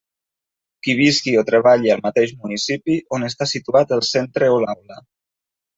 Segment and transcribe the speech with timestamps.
[0.87, 5.03] Qui visqui o treballi al mateix municipi on està situat el centre o l'aula.